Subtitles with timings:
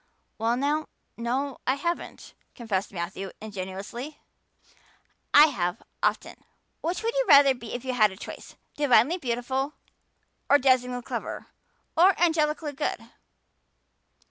[0.39, 4.19] "Well now, no, I haven't," confessed Matthew ingenuously.
[5.31, 6.43] "I have, often.
[6.81, 9.75] Which would you rather be if you had the choice divinely beautiful
[10.49, 11.45] or dazzlingly clever
[11.95, 13.11] or angelically good?"